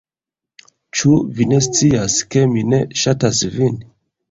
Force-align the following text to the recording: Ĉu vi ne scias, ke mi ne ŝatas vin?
Ĉu 0.99 1.11
vi 1.41 1.47
ne 1.51 1.59
scias, 1.67 2.17
ke 2.33 2.45
mi 2.57 2.65
ne 2.73 2.83
ŝatas 3.05 3.47
vin? 3.61 3.81